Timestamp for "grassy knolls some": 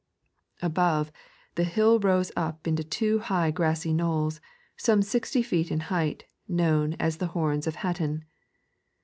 3.51-5.03